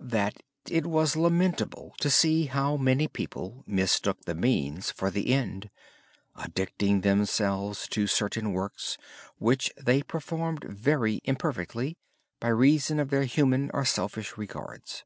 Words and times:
He 0.00 0.08
thought 0.10 0.36
it 0.70 0.86
was 0.86 1.16
lamentable 1.16 1.92
to 1.98 2.08
see 2.08 2.46
how 2.46 2.76
many 2.76 3.08
people 3.08 3.64
mistook 3.66 4.26
the 4.26 4.34
means 4.36 4.92
for 4.92 5.10
the 5.10 5.32
end, 5.34 5.70
addicting 6.38 7.02
themselves 7.02 7.88
to 7.88 8.06
certain 8.06 8.52
works 8.52 8.96
which 9.38 9.72
they 9.76 10.04
performed 10.04 10.62
very 10.62 11.20
imperfectly 11.24 11.98
by 12.38 12.46
reason 12.50 13.00
of 13.00 13.10
their 13.10 13.24
human 13.24 13.72
or 13.74 13.84
selfish 13.84 14.36
regards. 14.38 15.02